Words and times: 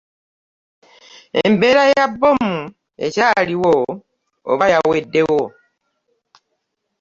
Embeera 1.45 1.83
ya 1.93 2.05
bbomu 2.11 2.57
ekyaliwo 3.05 3.75
aba 4.51 4.65
yawedewo? 4.73 5.41